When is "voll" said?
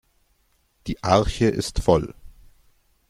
1.83-2.15